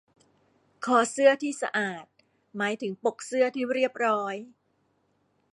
[0.85, 2.05] คอเสื้อที่สะอาด
[2.57, 4.35] หมายถึงปกเสื้อที่เรียบร้อย